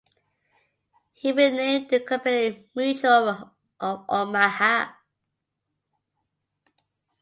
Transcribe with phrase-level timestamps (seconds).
[1.11, 4.93] He renamed the company "Mutual of Omaha".